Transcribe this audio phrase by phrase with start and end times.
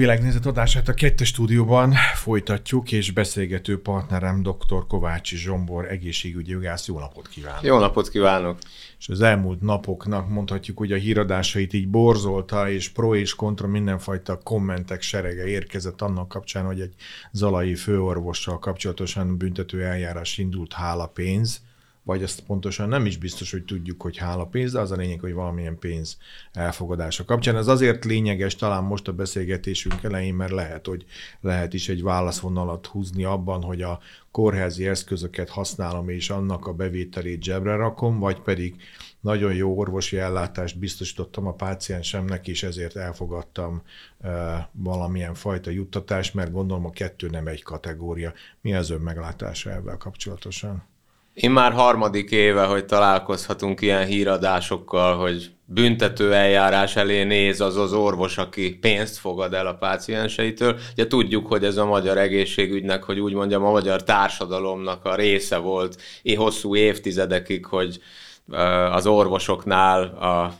[0.00, 4.86] világnézet adását a kettes stúdióban folytatjuk, és beszélgető partnerem dr.
[4.88, 6.86] Kovácsi Zsombor, egészségügyi jogász.
[6.86, 7.62] Jó napot kívánok!
[7.62, 8.58] Jó napot kívánok!
[8.98, 14.38] És az elmúlt napoknak mondhatjuk, hogy a híradásait így borzolta, és pro és kontra mindenfajta
[14.38, 16.94] kommentek serege érkezett annak kapcsán, hogy egy
[17.32, 21.62] zalai főorvossal kapcsolatosan büntető eljárás indult hála pénz
[22.02, 25.20] vagy azt pontosan nem is biztos, hogy tudjuk, hogy hála pénz, de az a lényeg,
[25.20, 26.18] hogy valamilyen pénz
[26.52, 27.56] elfogadása kapcsán.
[27.56, 31.04] Ez azért lényeges talán most a beszélgetésünk elején, mert lehet, hogy
[31.40, 34.00] lehet is egy válaszvonalat húzni abban, hogy a
[34.30, 38.76] kórházi eszközöket használom, és annak a bevételét zsebre rakom, vagy pedig
[39.20, 43.82] nagyon jó orvosi ellátást biztosítottam a páciensemnek, és ezért elfogadtam
[44.20, 48.32] e, valamilyen fajta juttatást, mert gondolom a kettő nem egy kategória.
[48.60, 50.89] Mi az ön meglátása ebben kapcsolatosan?
[51.40, 57.92] Én már harmadik éve, hogy találkozhatunk ilyen híradásokkal, hogy büntető eljárás elé néz az az
[57.92, 60.78] orvos, aki pénzt fogad el a pácienseitől.
[60.92, 65.56] Ugye tudjuk, hogy ez a magyar egészségügynek, hogy úgy mondjam, a magyar társadalomnak a része
[65.56, 68.00] volt én hosszú évtizedekig, hogy
[68.90, 70.52] az orvosoknál, a,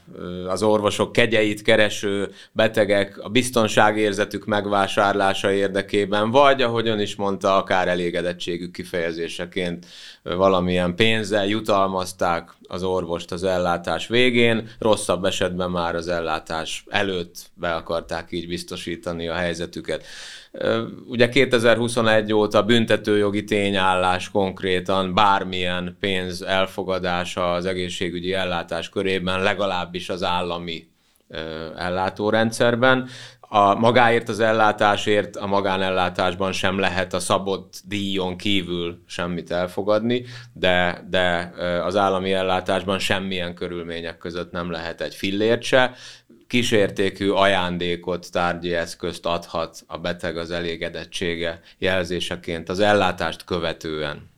[0.49, 8.73] az orvosok kegyeit kereső betegek a biztonságérzetük megvásárlása érdekében, vagy, ahogyan is mondta, akár elégedettségük
[8.73, 9.87] kifejezéseként
[10.23, 17.75] valamilyen pénzzel jutalmazták az orvost az ellátás végén, rosszabb esetben már az ellátás előtt be
[17.75, 20.05] akarták így biztosítani a helyzetüket.
[21.07, 30.23] Ugye 2021 óta büntetőjogi tényállás konkrétan bármilyen pénz elfogadása az egészségügyi ellátás körében, legalábbis az
[30.23, 30.89] állami
[31.77, 33.09] ellátórendszerben.
[33.41, 41.07] A magáért az ellátásért a magánellátásban sem lehet a szabott díjon kívül semmit elfogadni, de,
[41.11, 41.53] de
[41.85, 45.95] az állami ellátásban semmilyen körülmények között nem lehet egy fillért se
[46.51, 54.31] kísértékű ajándékot, tárgyi eszközt adhat a beteg az elégedettsége jelzéseként az ellátást követően.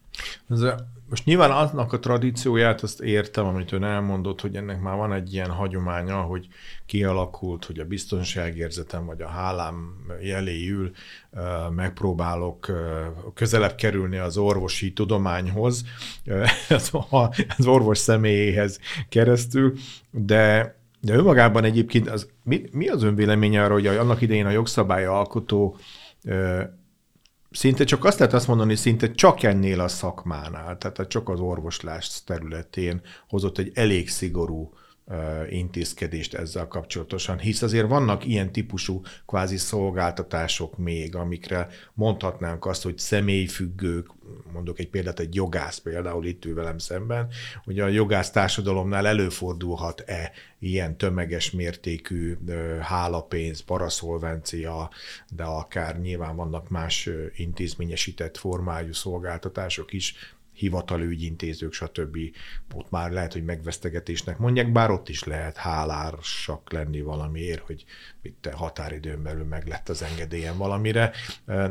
[0.50, 0.60] Ez
[1.08, 5.32] most nyilván aznak a tradícióját azt értem, amit ön elmondott, hogy ennek már van egy
[5.32, 6.48] ilyen hagyománya, hogy
[6.86, 10.90] kialakult, hogy a biztonságérzetem vagy a hálám jeléül
[11.70, 12.72] megpróbálok
[13.34, 15.84] közelebb kerülni az orvosi tudományhoz,
[17.58, 19.74] az orvos személyéhez keresztül,
[20.10, 24.50] de de önmagában egyébként az, mi, mi az ön véleménye arra, hogy annak idején a
[24.50, 25.76] jogszabály alkotó
[26.24, 26.62] ö,
[27.50, 32.22] szinte csak azt lehet azt mondani, szinte csak ennél a szakmánál, tehát csak az orvoslás
[32.24, 34.72] területén hozott egy elég szigorú
[35.50, 42.98] intézkedést ezzel kapcsolatosan, hisz azért vannak ilyen típusú kvázi szolgáltatások még, amikre mondhatnánk azt, hogy
[42.98, 44.06] személyfüggők,
[44.52, 47.28] mondok egy példát, egy jogász például itt ül velem szemben,
[47.64, 52.36] hogy a jogász társadalomnál előfordulhat-e ilyen tömeges mértékű
[52.80, 54.90] hálapénz, paraszolvencia,
[55.28, 60.14] de akár nyilván vannak más intézményesített formájú szolgáltatások is,
[60.52, 62.18] hivatali ügyintézők, stb.
[62.74, 67.84] Ott már lehet, hogy megvesztegetésnek mondják, bár ott is lehet hálársak lenni valamiért, hogy
[68.22, 71.12] itt határidőn belül meg lett az engedélyem valamire.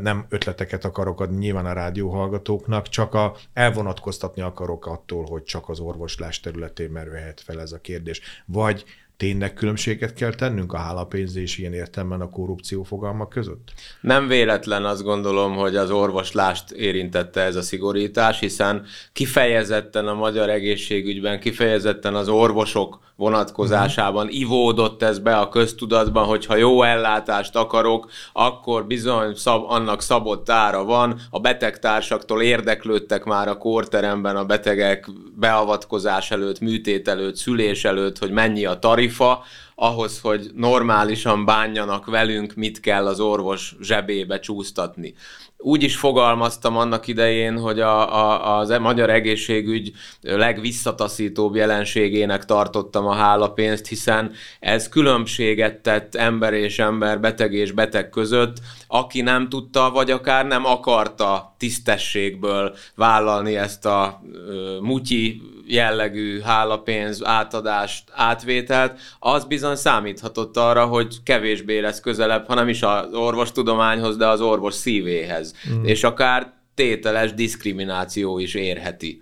[0.02, 5.80] Nem ötleteket akarok adni nyilván a rádióhallgatóknak, csak a, elvonatkoztatni akarok attól, hogy csak az
[5.80, 8.22] orvoslás területén merülhet fel ez a kérdés.
[8.46, 8.86] Vagy
[9.22, 13.74] tényleg különbséget kell tennünk a hálapénz és ilyen értelemben a korrupció fogalmak között?
[14.02, 20.50] Nem véletlen azt gondolom, hogy az orvoslást érintette ez a szigorítás, hiszen kifejezetten a magyar
[20.50, 24.40] egészségügyben, kifejezetten az orvosok vonatkozásában uh-huh.
[24.40, 30.50] ivódott ez be a köztudatban, hogy ha jó ellátást akarok, akkor bizony szab, annak szabott
[30.50, 31.20] ára van.
[31.30, 38.32] A betegtársaktól érdeklődtek már a kórteremben a betegek beavatkozás előtt, műtét előtt, szülés előtt, hogy
[38.32, 38.80] mennyi a
[39.12, 39.44] tarifa,
[39.76, 45.14] ahhoz, hogy normálisan bánjanak velünk, mit kell az orvos zsebébe csúsztatni.
[45.58, 53.14] Úgy is fogalmaztam annak idején, hogy a, a, az magyar egészségügy legvisszataszítóbb jelenségének tartottam a
[53.14, 58.58] hálapénzt, hiszen ez különbséget tett ember és ember, beteg és beteg között,
[58.88, 65.42] aki nem tudta, vagy akár nem akarta tisztességből vállalni ezt a ö, mutyi
[65.72, 73.14] jellegű hálapénz átadást, átvételt, az bizony számíthatott arra, hogy kevésbé lesz közelebb, hanem is az
[73.14, 75.54] orvostudományhoz, de az orvos szívéhez.
[75.74, 75.84] Mm.
[75.84, 79.22] És akár tételes diszkrimináció is érheti.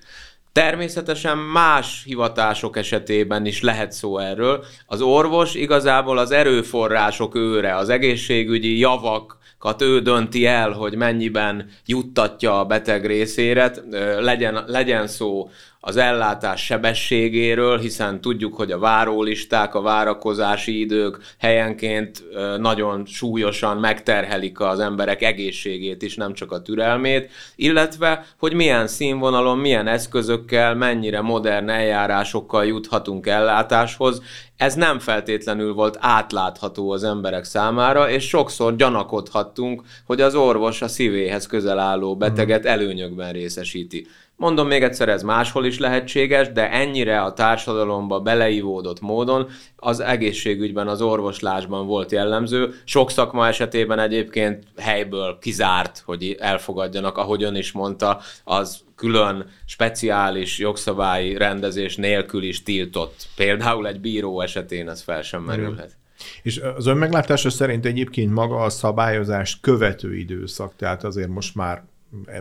[0.51, 4.66] Természetesen más hivatások esetében is lehet szó erről.
[4.86, 9.38] Az orvos igazából az erőforrások őre, az egészségügyi javak
[9.80, 13.72] ő dönti el, hogy mennyiben juttatja a beteg részére,
[14.19, 15.50] legyen, legyen szó
[15.81, 22.24] az ellátás sebességéről, hiszen tudjuk, hogy a várólisták, a várakozási idők helyenként
[22.58, 29.58] nagyon súlyosan megterhelik az emberek egészségét is, nem csak a türelmét, illetve, hogy milyen színvonalon,
[29.58, 34.22] milyen eszközökkel, mennyire modern eljárásokkal juthatunk ellátáshoz,
[34.58, 40.88] ez nem feltétlenül volt átlátható az emberek számára, és sokszor gyanakodhattunk, hogy az orvos a
[40.88, 42.72] szívéhez közel álló beteget mhm.
[42.72, 44.08] előnyökben részesíti.
[44.39, 50.88] Mondom még egyszer, ez máshol is lehetséges, de ennyire a társadalomba beleivódott módon az egészségügyben,
[50.88, 52.74] az orvoslásban volt jellemző.
[52.83, 60.59] Sok szakma esetében egyébként helyből kizárt, hogy elfogadjanak, ahogy ön is mondta, az külön speciális
[60.59, 63.27] jogszabályi rendezés nélkül is tiltott.
[63.36, 65.97] Például egy bíró esetén ez fel sem merülhet.
[66.44, 71.83] És az ön meglátása szerint egyébként maga a szabályozást követő időszak, tehát azért most már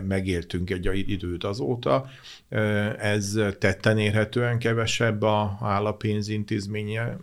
[0.07, 2.09] megéltünk egy időt azóta,
[2.97, 7.17] ez tetten érhetően kevesebb a állapénzintézménye,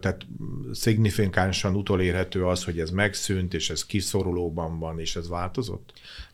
[0.00, 0.26] tehát
[0.72, 5.92] szignifikánsan utolérhető az, hogy ez megszűnt, és ez kiszorulóban van, és ez változott?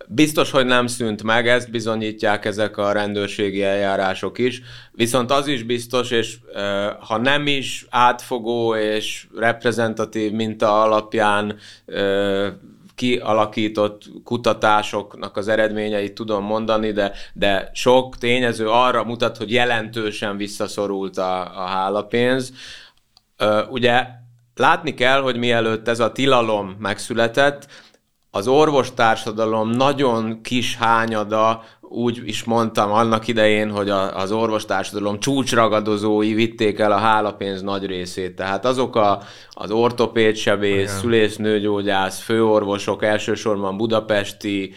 [0.09, 4.63] Biztos, hogy nem szűnt meg, ezt bizonyítják ezek a rendőrségi eljárások is,
[4.93, 6.39] viszont az is biztos, és
[7.01, 11.57] ha nem is átfogó és reprezentatív minta alapján
[12.97, 21.19] kialakított kutatásoknak az eredményeit tudom mondani, de, de sok tényező arra mutat, hogy jelentősen visszaszorult
[21.19, 22.53] a, a hálapénz.
[23.71, 24.07] Ugye
[24.57, 27.67] látni kell, hogy mielőtt ez a tilalom megszületett,
[28.37, 36.35] az orvostársadalom nagyon kis hányada úgy is mondtam annak idején, hogy a, az orvostársadalom csúcsragadozói
[36.35, 38.37] vitték el a hálapénz nagy részét.
[38.37, 44.73] Tehát azok a, az ortopédsebész, szülésznőgyógyász, főorvosok, elsősorban budapesti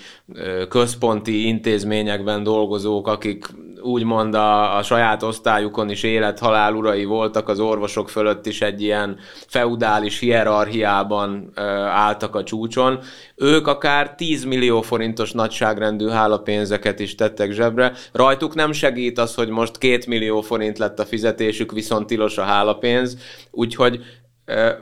[0.69, 3.45] központi intézményekben dolgozók, akik
[3.81, 9.17] úgymond a, a saját osztályukon is élet-halál urai voltak, az orvosok fölött is egy ilyen
[9.47, 12.99] feudális hierarchiában ö, álltak a csúcson.
[13.35, 17.93] Ők akár 10 millió forintos nagyságrendű hálapénzeket is tettek zsebre.
[18.11, 22.43] Rajtuk nem segít az, hogy most 2 millió forint lett a fizetésük, viszont tilos a
[22.43, 23.17] hálapénz,
[23.51, 24.01] úgyhogy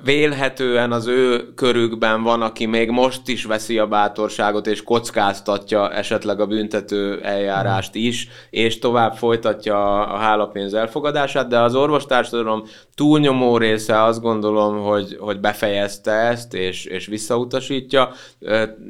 [0.04, 6.40] vélhetően az ő körükben van, aki még most is veszi a bátorságot és kockáztatja esetleg
[6.40, 12.64] a büntető eljárást is, és tovább folytatja a hálapénz elfogadását, de az orvostársadalom
[12.96, 18.12] túlnyomó része azt gondolom, hogy, hogy befejezte ezt, és, és visszautasítja.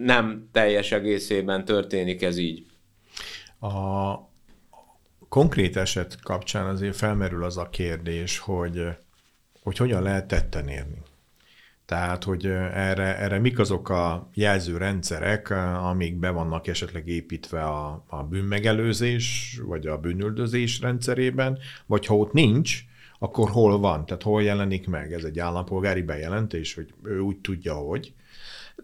[0.03, 2.65] Nem teljes egészében történik ez így.
[3.59, 4.15] A
[5.29, 8.97] konkrét eset kapcsán azért felmerül az a kérdés, hogy
[9.67, 11.01] hogy hogyan lehet tetten érni.
[11.85, 15.49] Tehát, hogy erre, erre mik azok a jelzőrendszerek,
[15.81, 22.33] amik be vannak esetleg építve a, a bűnmegelőzés, vagy a bűnüldözés rendszerében, vagy ha ott
[22.33, 22.79] nincs,
[23.19, 24.05] akkor hol van?
[24.05, 25.13] Tehát hol jelenik meg?
[25.13, 28.13] Ez egy állampolgári bejelentés, hogy ő úgy tudja, hogy.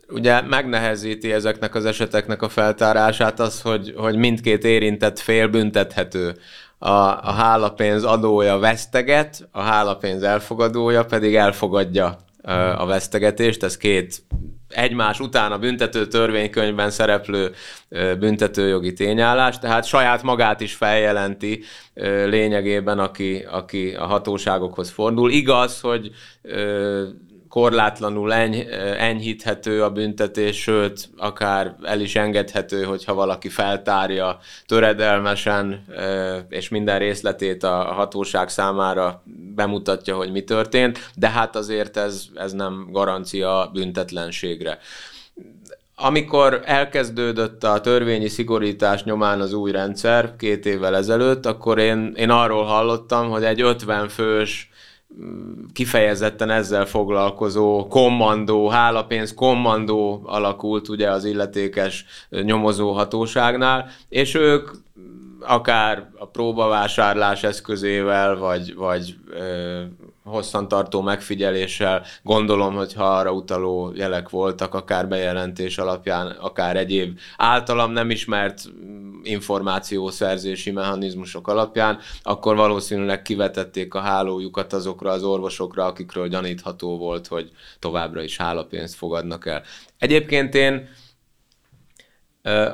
[0.09, 6.35] Ugye megnehezíti ezeknek az eseteknek a feltárását az, hogy, hogy mindkét érintett fél büntethető
[6.77, 12.17] a, a hálapénz adója veszteget, a hálapénz elfogadója pedig elfogadja
[12.77, 13.63] a vesztegetést.
[13.63, 14.23] Ez két
[14.69, 17.51] egymás után a büntető törvénykönyvben szereplő
[18.19, 21.63] büntetőjogi tényállás, tehát saját magát is feljelenti
[22.25, 25.31] lényegében, aki, aki a hatóságokhoz fordul.
[25.31, 26.11] Igaz, hogy
[27.53, 28.67] korlátlanul eny,
[28.97, 35.85] enyhíthető a büntetés, sőt, akár el is engedhető, hogyha valaki feltárja töredelmesen,
[36.49, 39.23] és minden részletét a hatóság számára
[39.55, 44.79] bemutatja, hogy mi történt, de hát azért ez, ez nem garancia büntetlenségre.
[45.95, 52.29] Amikor elkezdődött a törvényi szigorítás nyomán az új rendszer két évvel ezelőtt, akkor én, én
[52.29, 54.71] arról hallottam, hogy egy 50 fős
[55.73, 64.69] kifejezetten ezzel foglalkozó kommandó, hálapénz kommandó alakult ugye az illetékes nyomozó hatóságnál, és ők
[65.47, 69.81] akár a próbavásárlás eszközével, vagy, vagy ö,
[70.23, 77.91] hosszantartó megfigyeléssel gondolom, hogy ha arra utaló jelek voltak, akár bejelentés alapján, akár egyéb általam
[77.91, 78.63] nem ismert
[79.23, 87.51] információszerzési mechanizmusok alapján, akkor valószínűleg kivetették a hálójukat azokra az orvosokra, akikről gyanítható volt, hogy
[87.79, 89.61] továbbra is hálapénzt fogadnak el.
[89.97, 90.89] Egyébként én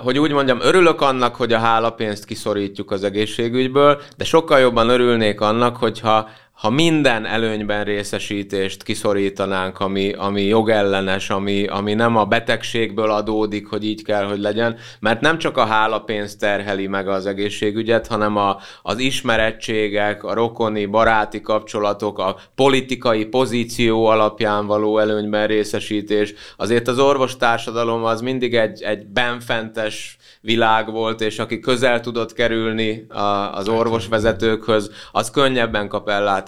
[0.01, 5.41] hogy úgy mondjam, örülök annak, hogy a hálapénzt kiszorítjuk az egészségügyből, de sokkal jobban örülnék
[5.41, 13.11] annak, hogyha ha minden előnyben részesítést kiszorítanánk, ami, ami jogellenes, ami, ami nem a betegségből
[13.11, 18.07] adódik, hogy így kell, hogy legyen, mert nem csak a hálapénz terheli meg az egészségügyet,
[18.07, 26.33] hanem a, az ismerettségek, a rokoni, baráti kapcsolatok, a politikai pozíció alapján való előnyben részesítés.
[26.57, 33.05] Azért az orvostársadalom az mindig egy, egy benfentes világ volt, és aki közel tudott kerülni
[33.09, 36.47] a, az orvosvezetőkhöz, az könnyebben kap ellátást.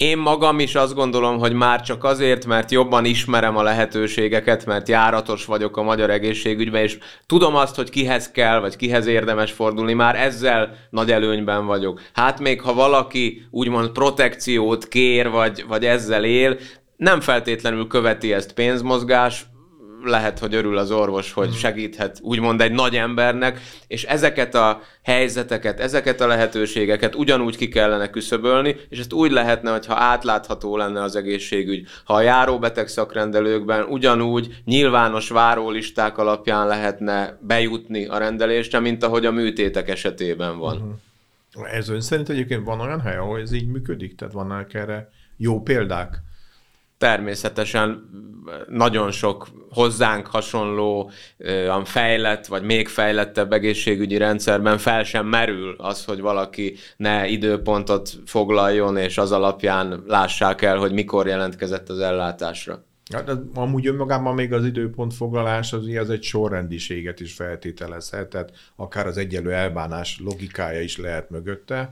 [0.00, 4.88] Én magam is azt gondolom, hogy már csak azért, mert jobban ismerem a lehetőségeket, mert
[4.88, 9.92] járatos vagyok a magyar egészségügyben, és tudom azt, hogy kihez kell, vagy kihez érdemes fordulni,
[9.92, 12.00] már ezzel nagy előnyben vagyok.
[12.12, 16.58] Hát még ha valaki úgymond protekciót kér, vagy, vagy ezzel él,
[16.96, 19.46] nem feltétlenül követi ezt pénzmozgás,
[20.04, 21.56] lehet, hogy örül az orvos, hogy hmm.
[21.56, 28.10] segíthet úgymond egy nagy embernek, és ezeket a helyzeteket, ezeket a lehetőségeket ugyanúgy ki kellene
[28.10, 31.86] küszöbölni, és ezt úgy lehetne, hogyha átlátható lenne az egészségügy.
[32.04, 39.30] Ha a járóbeteg szakrendelőkben ugyanúgy nyilvános várólisták alapján lehetne bejutni a rendelésre, mint ahogy a
[39.30, 40.76] műtétek esetében van.
[40.76, 41.74] Uh-huh.
[41.74, 44.16] Ez ön szerint egyébként van olyan hely, ahol ez így működik?
[44.16, 46.22] Tehát vannak erre jó példák?
[47.00, 48.08] Természetesen
[48.68, 51.10] nagyon sok hozzánk hasonló,
[51.84, 58.96] fejlett, vagy még fejlettebb egészségügyi rendszerben fel sem merül az, hogy valaki ne időpontot foglaljon,
[58.96, 62.84] és az alapján lássák el, hogy mikor jelentkezett az ellátásra.
[63.12, 69.06] Hát amúgy önmagában még az időpont foglalás az, az egy sorrendiséget is feltételezhet, tehát akár
[69.06, 71.90] az egyenlő elbánás logikája is lehet mögötte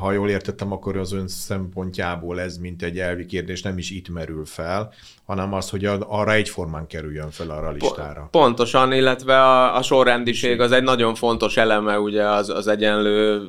[0.00, 4.08] ha jól értettem, akkor az ön szempontjából ez, mint egy elvi kérdés, nem is itt
[4.08, 4.92] merül fel,
[5.26, 8.28] hanem az, hogy arra egyformán kerüljön fel arra a listára.
[8.30, 13.42] Pontosan, illetve a, a sorrendiség az egy nagyon fontos eleme ugye az, az egyenlő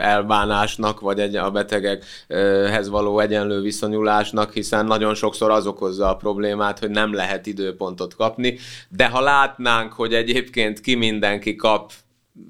[0.00, 6.78] elbánásnak, vagy egy, a betegekhez való egyenlő viszonyulásnak, hiszen nagyon sokszor az okozza a problémát,
[6.78, 11.92] hogy nem lehet időpontot kapni, de ha látnánk, hogy egyébként ki mindenki kap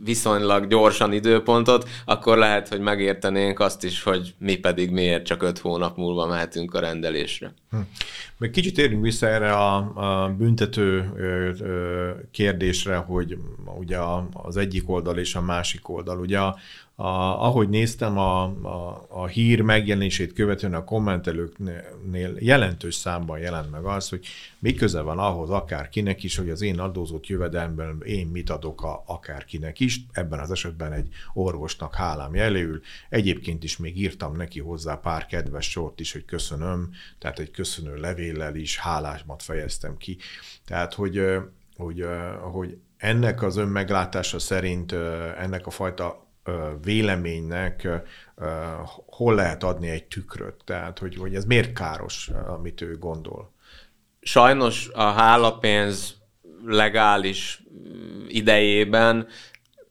[0.05, 5.59] viszonylag gyorsan időpontot, akkor lehet, hogy megértenénk azt is, hogy mi pedig miért csak öt
[5.59, 7.55] hónap múlva mehetünk a rendelésre.
[7.71, 7.79] Hm.
[8.39, 11.13] Még kicsit érünk vissza erre a, a büntető
[12.31, 13.39] kérdésre, hogy
[13.79, 13.99] ugye
[14.33, 16.19] az egyik oldal és a másik oldal.
[16.19, 16.57] Ugye a,
[16.99, 23.85] a, ahogy néztem a, a, a hír megjelenését követően a kommentelőknél jelentős számban jelent meg
[23.85, 24.27] az, hogy
[24.59, 29.03] mi köze van ahhoz akárkinek is, hogy az én adózott jövedelmben én mit adok a,
[29.07, 32.81] akárkinek is, ebben az esetben egy orvosnak hálám jelöl.
[33.09, 37.97] Egyébként is még írtam neki hozzá pár kedves sort is, hogy köszönöm, tehát egy köszönő
[37.97, 40.17] levéllel is hálásmat fejeztem ki.
[40.67, 41.21] Tehát, hogy,
[41.77, 42.07] hogy,
[42.53, 44.93] hogy ennek az önmeglátása szerint
[45.39, 46.26] ennek a fajta
[46.83, 47.89] véleménynek
[49.07, 53.53] hol lehet adni egy tükröt, tehát hogy, hogy ez miért káros, amit ő gondol.
[54.21, 56.17] Sajnos a hálapénz
[56.65, 57.63] legális
[58.29, 59.27] idejében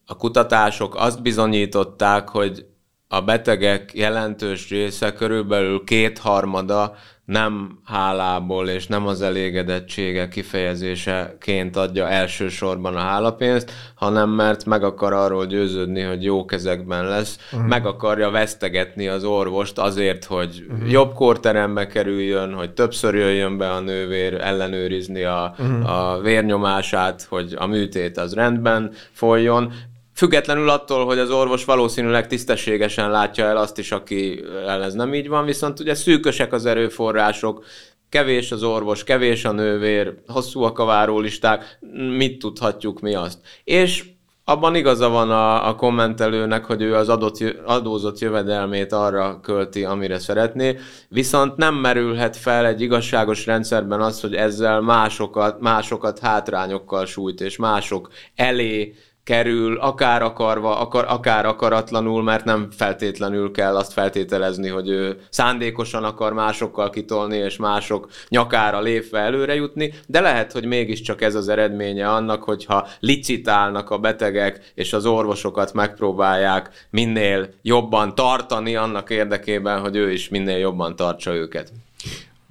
[0.05, 2.65] a kutatások azt bizonyították, hogy
[3.07, 12.95] a betegek jelentős része, körülbelül kétharmada nem hálából és nem az elégedettsége kifejezéseként adja elsősorban
[12.95, 17.67] a hálapénzt, hanem mert meg akar arról győződni, hogy jó kezekben lesz, uh-huh.
[17.67, 20.91] meg akarja vesztegetni az orvost azért, hogy uh-huh.
[20.91, 25.89] jobb kórterembe kerüljön, hogy többször jöjjön be a nővér ellenőrizni a, uh-huh.
[25.89, 29.73] a vérnyomását, hogy a műtét az rendben folyjon,
[30.15, 34.43] Függetlenül attól, hogy az orvos valószínűleg tisztességesen látja el azt is, aki
[34.81, 37.65] ez nem így van, viszont ugye szűkösek az erőforrások,
[38.09, 41.79] kevés az orvos, kevés a nővér, hosszúak a várólisták,
[42.17, 43.39] mit tudhatjuk mi azt.
[43.63, 44.05] És
[44.43, 50.19] abban igaza van a, a kommentelőnek, hogy ő az adott, adózott jövedelmét arra költi, amire
[50.19, 50.77] szeretné,
[51.09, 57.57] viszont nem merülhet fel egy igazságos rendszerben az, hogy ezzel másokat, másokat hátrányokkal sújt, és
[57.57, 64.89] mások elé kerül, akár akarva, akar, akár akaratlanul, mert nem feltétlenül kell azt feltételezni, hogy
[64.89, 71.21] ő szándékosan akar másokkal kitolni, és mások nyakára lépve előre jutni, de lehet, hogy mégiscsak
[71.21, 78.75] ez az eredménye annak, hogyha licitálnak a betegek, és az orvosokat megpróbálják minél jobban tartani
[78.75, 81.71] annak érdekében, hogy ő is minél jobban tartsa őket.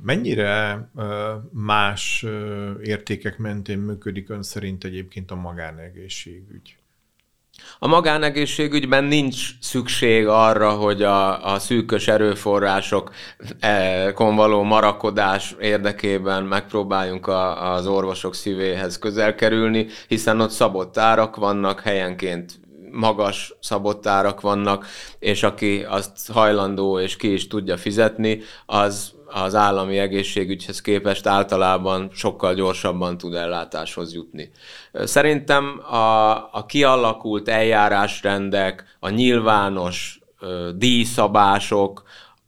[0.02, 0.88] Mennyire
[1.52, 2.24] más
[2.82, 6.76] értékek mentén működik ön szerint egyébként a magánegészségügy?
[7.78, 13.12] A magánegészségügyben nincs szükség arra, hogy a, a szűkös erőforrásokon
[13.60, 21.36] e, való marakodás érdekében megpróbáljunk a, az orvosok szívéhez közel kerülni, hiszen ott szabott árak
[21.36, 22.60] vannak, helyenként
[22.90, 24.86] magas szabottárak vannak,
[25.18, 32.10] és aki azt hajlandó és ki is tudja fizetni, az az állami egészségügyhez képest általában
[32.12, 34.50] sokkal gyorsabban tud ellátáshoz jutni.
[34.92, 40.20] Szerintem a, a kialakult eljárásrendek, a nyilvános
[40.74, 42.02] díjszabások,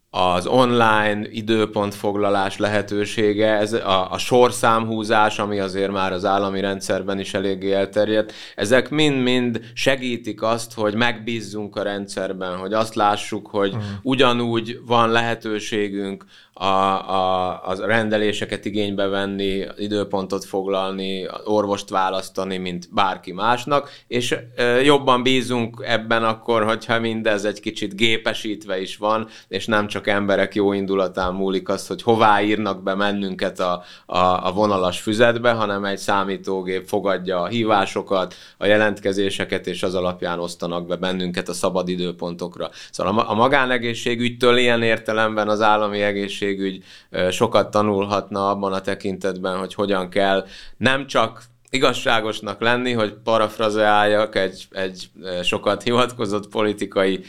[0.09, 7.33] az online időpontfoglalás lehetősége, ez a, a sorszámhúzás, ami azért már az állami rendszerben is
[7.33, 13.83] eléggé elterjedt, ezek mind-mind segítik azt, hogy megbízzunk a rendszerben, hogy azt lássuk, hogy uh-huh.
[14.01, 16.25] ugyanúgy van lehetőségünk
[16.59, 24.35] a, a, a rendeléseket igénybe venni, időpontot foglalni, orvost választani, mint bárki másnak, és
[24.83, 30.55] jobban bízunk ebben akkor, hogyha mindez egy kicsit gépesítve is van, és nem csak emberek
[30.55, 35.85] jó indulatán múlik az, hogy hová írnak be mennünket a, a, a vonalas füzetbe, hanem
[35.85, 41.89] egy számítógép fogadja a hívásokat, a jelentkezéseket, és az alapján osztanak be bennünket a szabad
[41.89, 42.69] időpontokra.
[42.91, 46.83] Szóval a, a magánegészségügytől ilyen értelemben az állami egészség egészségügy
[47.29, 50.45] sokat tanulhatna abban a tekintetben, hogy hogyan kell
[50.77, 55.09] nem csak igazságosnak lenni, hogy parafrazeáljak egy, egy
[55.43, 57.23] sokat hivatkozott politikai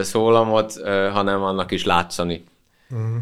[0.00, 0.72] szólamot,
[1.12, 2.44] hanem annak is látszani.
[2.94, 3.16] Mm.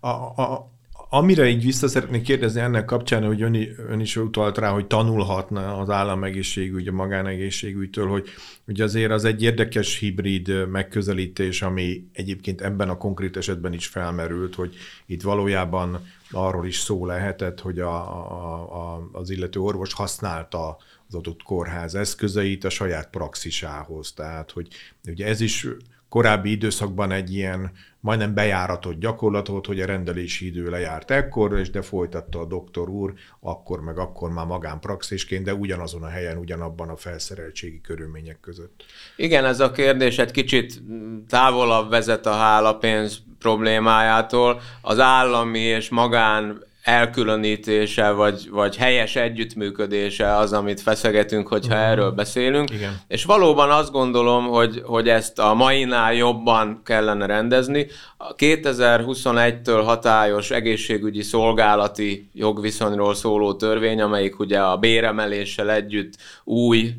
[0.00, 0.70] A, a,
[1.10, 3.56] Amire így vissza szeretnék kérdezni ennek kapcsán, hogy ön,
[3.88, 8.28] ön is utalt rá, hogy tanulhatna az államegészségügy, a magánegészségügytől, hogy,
[8.64, 14.54] hogy azért az egy érdekes hibrid megközelítés, ami egyébként ebben a konkrét esetben is felmerült,
[14.54, 14.74] hogy
[15.06, 20.76] itt valójában arról is szó lehetett, hogy a, a, a, az illető orvos használta
[21.08, 24.12] az adott kórház eszközeit a saját praxisához.
[24.12, 24.68] Tehát, hogy
[25.04, 25.66] ugye ez is
[26.08, 31.82] korábbi időszakban egy ilyen majdnem bejáratott gyakorlatot, hogy a rendelési idő lejárt ekkor, és de
[31.82, 36.96] folytatta a doktor úr, akkor meg akkor már magánpraxisként, de ugyanazon a helyen, ugyanabban a
[36.96, 38.84] felszereltségi körülmények között.
[39.16, 40.82] Igen, ez a kérdés egy kicsit
[41.28, 44.60] távolabb vezet a hálapénz problémájától.
[44.82, 51.88] Az állami és magán elkülönítése, vagy, vagy helyes együttműködése az, amit feszegetünk, hogyha uh-huh.
[51.88, 52.70] erről beszélünk.
[52.70, 53.00] Igen.
[53.08, 57.86] És valóban azt gondolom, hogy, hogy ezt a mainál jobban kellene rendezni.
[58.16, 66.12] A 2021-től hatályos egészségügyi szolgálati jogviszonyról szóló törvény, amelyik ugye a béremeléssel együtt
[66.44, 66.94] új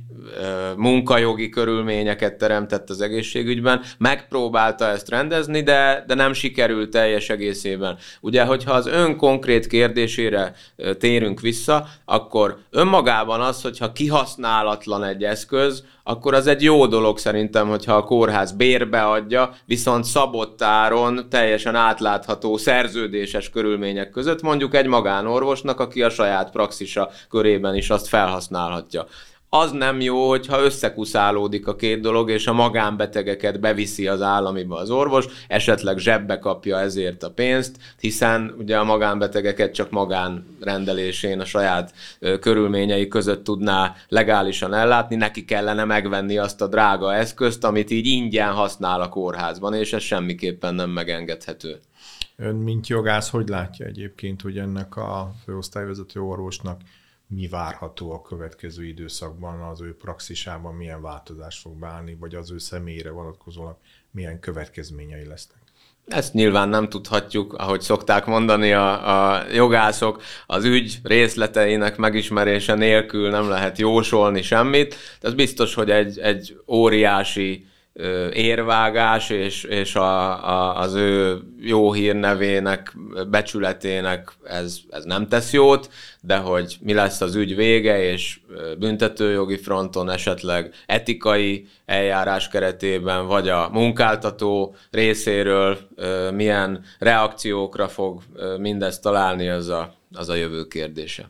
[0.76, 7.98] munkajogi körülményeket teremtett az egészségügyben, megpróbálta ezt rendezni, de, de nem sikerült teljes egészében.
[8.22, 10.54] Ugye, hogyha az ön konkrét kérdésére
[11.00, 17.68] térünk vissza, akkor önmagában az, hogyha kihasználatlan egy eszköz, akkor az egy jó dolog szerintem,
[17.68, 25.80] hogyha a kórház bérbe adja, viszont szabottáron teljesen átlátható szerződéses körülmények között mondjuk egy magánorvosnak,
[25.80, 29.06] aki a saját praxisa körében is azt felhasználhatja
[29.50, 34.90] az nem jó, hogyha összekuszálódik a két dolog, és a magánbetegeket beviszi az államiba az
[34.90, 41.46] orvos, esetleg zsebbe kapja ezért a pénzt, hiszen ugye a magánbetegeket csak magán rendelésén a
[41.46, 47.92] saját ö, körülményei között tudná legálisan ellátni, neki kellene megvenni azt a drága eszközt, amit
[47.92, 51.80] így ingyen használ a kórházban, és ez semmiképpen nem megengedhető.
[52.36, 56.82] Ön, mint jogász, hogy látja egyébként, hogy ennek a főosztályvezető orvosnak
[57.30, 62.58] mi várható a következő időszakban az ő praxisában, milyen változás fog beállni, vagy az ő
[62.58, 63.78] személyére vonatkozólag
[64.12, 65.58] milyen következményei lesznek.
[66.08, 73.30] Ezt nyilván nem tudhatjuk, ahogy szokták mondani a, a jogászok, az ügy részleteinek megismerése nélkül
[73.30, 74.96] nem lehet jósolni semmit.
[75.22, 77.69] Ez biztos, hogy egy, egy óriási
[78.34, 82.96] érvágás, és, és a, a, az ő jó hírnevének,
[83.30, 85.90] becsületének ez, ez nem tesz jót,
[86.22, 88.40] de hogy mi lesz az ügy vége, és
[88.80, 95.78] büntetőjogi fronton esetleg etikai eljárás keretében, vagy a munkáltató részéről
[96.34, 98.22] milyen reakciókra fog
[98.58, 101.30] mindezt találni, az a, az a jövő kérdése.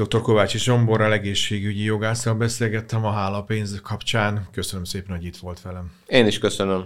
[0.00, 0.20] Dr.
[0.20, 4.48] Kovácsi Zsomborral egészségügyi jogásszal beszélgettem a hálapénz kapcsán.
[4.52, 5.90] Köszönöm szépen, hogy itt volt velem.
[6.06, 6.78] Én is köszönöm.